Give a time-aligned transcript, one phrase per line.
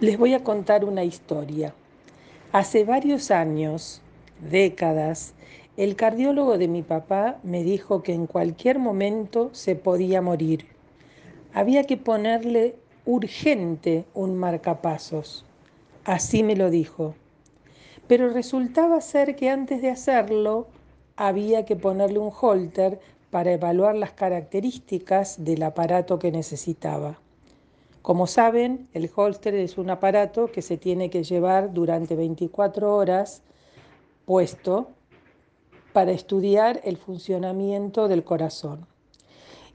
[0.00, 1.74] Les voy a contar una historia.
[2.52, 4.00] Hace varios años,
[4.40, 5.34] décadas,
[5.76, 10.64] el cardiólogo de mi papá me dijo que en cualquier momento se podía morir.
[11.52, 15.44] Había que ponerle urgente un marcapasos.
[16.06, 17.14] Así me lo dijo.
[18.06, 20.68] Pero resultaba ser que antes de hacerlo
[21.16, 27.18] había que ponerle un holter para evaluar las características del aparato que necesitaba.
[28.02, 33.42] Como saben, el holster es un aparato que se tiene que llevar durante 24 horas
[34.24, 34.90] puesto
[35.92, 38.86] para estudiar el funcionamiento del corazón.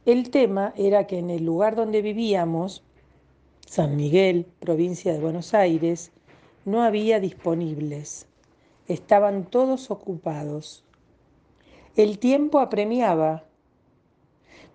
[0.06, 2.84] El tema era que en el lugar donde vivíamos,
[3.68, 6.12] San Miguel, provincia de Buenos Aires,
[6.64, 8.28] no había disponibles.
[8.88, 10.84] Estaban todos ocupados.
[11.96, 13.44] El tiempo apremiaba.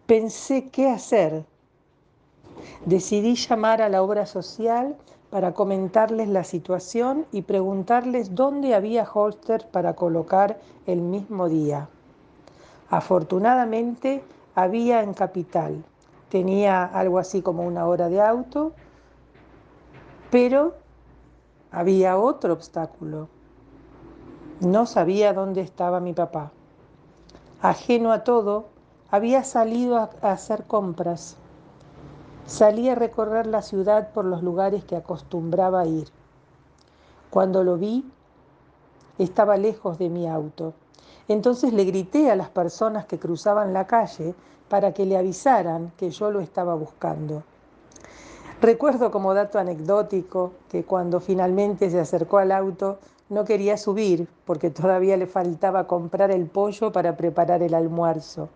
[0.06, 1.44] Pensé qué hacer
[2.84, 4.96] Decidí llamar a la obra social
[5.30, 11.88] para comentarles la situación y preguntarles dónde había holster para colocar el mismo día.
[12.90, 14.22] Afortunadamente
[14.54, 15.84] había en Capital.
[16.28, 18.72] Tenía algo así como una hora de auto,
[20.30, 20.74] pero
[21.70, 23.28] había otro obstáculo.
[24.60, 26.52] No sabía dónde estaba mi papá.
[27.62, 28.66] Ajeno a todo,
[29.10, 31.36] había salido a, hacer compras.
[32.46, 36.08] Salí a recorrer la ciudad por los lugares que acostumbraba ir.
[37.30, 38.04] Cuando lo vi,
[39.18, 40.74] estaba lejos de mi auto.
[41.28, 44.34] Entonces le grité a las personas que cruzaban la calle
[44.68, 47.44] para que le avisaran que yo lo estaba buscando.
[48.60, 54.70] Recuerdo como dato anecdótico que cuando finalmente se acercó al auto no quería subir porque
[54.70, 58.48] todavía le faltaba comprar el pollo para preparar el almuerzo.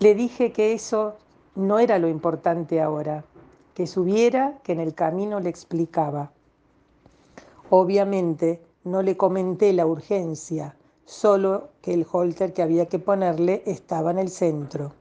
[0.00, 1.14] Le dije que eso
[1.58, 3.24] no era lo importante ahora,
[3.74, 6.30] que subiera, que en el camino le explicaba.
[7.68, 14.12] Obviamente no le comenté la urgencia, solo que el holter que había que ponerle estaba
[14.12, 14.92] en el centro.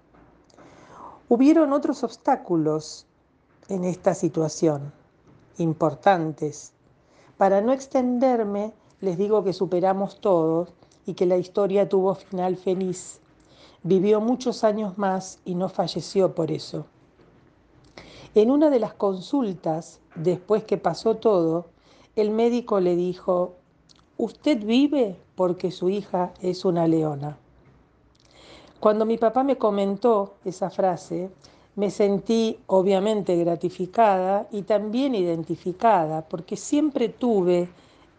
[1.29, 3.05] Hubieron otros obstáculos
[3.69, 4.91] en esta situación,
[5.59, 6.73] importantes.
[7.37, 10.73] Para no extenderme, les digo que superamos todos
[11.05, 13.21] y que la historia tuvo final feliz.
[13.83, 16.85] Vivió muchos años más y no falleció por eso.
[18.35, 21.67] En una de las consultas, después que pasó todo,
[22.15, 23.55] el médico le dijo,
[24.17, 27.37] usted vive porque su hija es una leona.
[28.79, 31.31] Cuando mi papá me comentó esa frase,
[31.75, 37.69] me sentí obviamente gratificada y también identificada, porque siempre tuve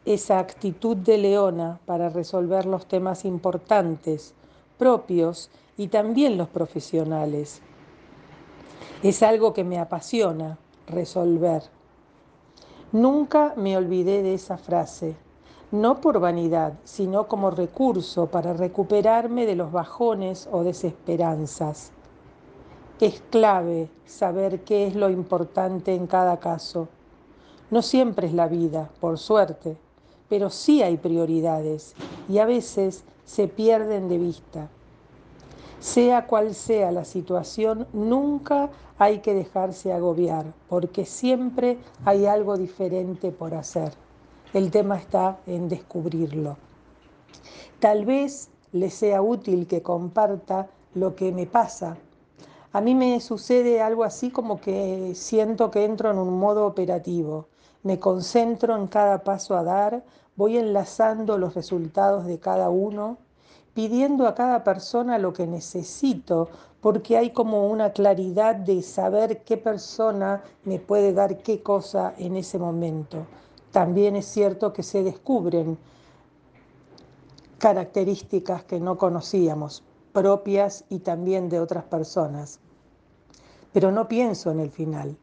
[0.05, 4.35] esa actitud de leona para resolver los temas importantes
[4.79, 7.61] propios y también los profesionales.
[9.03, 11.63] Es algo que me apasiona resolver.
[12.93, 15.15] Nunca me olvidé de esa frase,
[15.71, 21.93] no por vanidad, sino como recurso para recuperarme de los bajones o desesperanzas.
[23.01, 26.89] Es clave saber qué es lo importante en cada caso.
[27.71, 29.77] No siempre es la vida, por suerte,
[30.29, 31.95] pero sí hay prioridades
[32.29, 34.71] y a veces se pierden de vista.
[35.81, 43.31] Sea cual sea la situación, nunca hay que dejarse agobiar, porque siempre hay algo diferente
[43.31, 43.93] por hacer.
[44.55, 46.57] El tema está en descubrirlo.
[47.81, 51.99] Tal vez le sea útil que comparta lo que me pasa.
[52.73, 57.47] A mí me sucede algo así como que siento que entro en un modo operativo.
[57.83, 60.03] Me concentro en cada paso a dar,
[60.39, 63.19] voy enlazando los resultados de cada uno,
[63.75, 66.49] pidiendo a cada persona lo que necesito,
[66.81, 72.37] porque hay como una claridad de saber qué persona me puede dar qué cosa en
[72.37, 73.27] ese momento.
[73.73, 75.77] También es cierto que se descubren
[77.59, 79.83] características que no conocíamos,
[80.13, 82.61] propias y también de otras personas.
[83.73, 85.17] Pero no pienso en el final.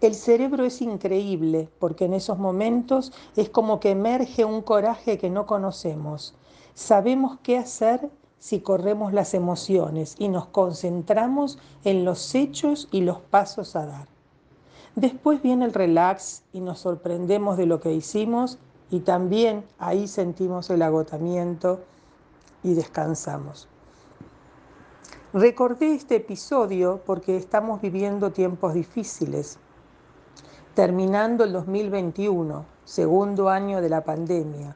[0.00, 5.28] El cerebro es increíble porque en esos momentos es como que emerge un coraje que
[5.28, 6.34] no conocemos.
[6.72, 13.20] Sabemos qué hacer si corremos las emociones y nos concentramos en los hechos y los
[13.20, 14.08] pasos a dar.
[14.96, 18.58] Después viene el relax y nos sorprendemos de lo que hicimos
[18.90, 21.80] y también ahí sentimos el agotamiento
[22.62, 23.68] y descansamos.
[25.34, 29.58] Recordé este episodio porque estamos viviendo tiempos difíciles
[30.80, 34.74] terminando el 2021, segundo año de la pandemia.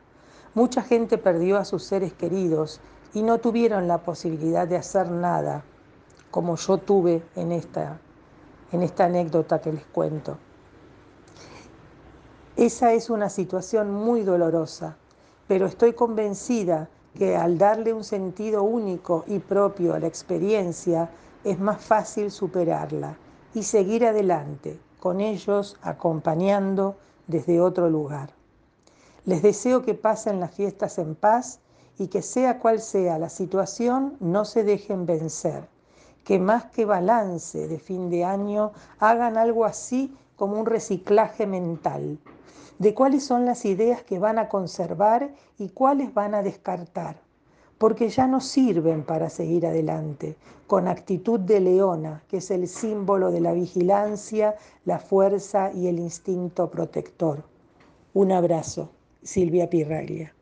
[0.53, 2.79] Mucha gente perdió a sus seres queridos
[3.15, 5.65] y no tuvieron la posibilidad de hacer nada,
[6.31, 7.97] como yo tuve en esta,
[8.71, 10.37] en esta anécdota que les cuento.
[12.55, 14.99] Esa es una situación muy dolorosa,
[15.49, 21.09] pero estoy convencida que al darle un sentido único y propio a la experiencia,
[21.45, 23.17] es más fácil superarla
[23.55, 26.97] y seguir adelante, con ellos acompañando
[27.27, 28.31] desde otro lugar.
[29.27, 31.61] Les deseo que pasen las fiestas en paz
[31.99, 35.69] y que sea cual sea la situación, no se dejen vencer.
[36.25, 42.19] Que más que balance de fin de año, hagan algo así como un reciclaje mental
[42.79, 47.21] de cuáles son las ideas que van a conservar y cuáles van a descartar,
[47.85, 50.37] porque ya no sirven para seguir adelante,
[50.67, 54.55] con actitud de leona, que es el símbolo de la vigilancia,
[54.87, 57.45] la fuerza y el instinto protector.
[58.15, 58.89] Un abrazo,
[59.23, 60.35] Silvia Pirraglia.